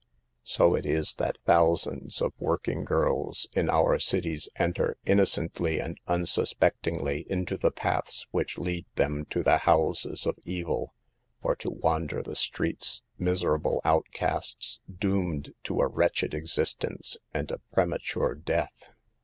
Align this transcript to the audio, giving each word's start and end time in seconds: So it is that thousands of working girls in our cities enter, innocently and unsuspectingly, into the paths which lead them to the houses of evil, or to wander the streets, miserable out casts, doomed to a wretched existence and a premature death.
So 0.41 0.73
it 0.73 0.83
is 0.83 1.13
that 1.19 1.37
thousands 1.45 2.23
of 2.23 2.33
working 2.39 2.83
girls 2.85 3.47
in 3.53 3.69
our 3.69 3.99
cities 3.99 4.49
enter, 4.55 4.97
innocently 5.05 5.79
and 5.79 5.99
unsuspectingly, 6.07 7.23
into 7.29 7.55
the 7.55 7.69
paths 7.69 8.25
which 8.31 8.57
lead 8.57 8.87
them 8.95 9.25
to 9.25 9.43
the 9.43 9.57
houses 9.57 10.25
of 10.25 10.39
evil, 10.43 10.95
or 11.43 11.55
to 11.57 11.69
wander 11.69 12.23
the 12.23 12.35
streets, 12.35 13.03
miserable 13.19 13.79
out 13.85 14.07
casts, 14.11 14.79
doomed 14.91 15.53
to 15.65 15.81
a 15.81 15.87
wretched 15.87 16.33
existence 16.33 17.17
and 17.31 17.51
a 17.51 17.61
premature 17.71 18.33
death. 18.33 18.89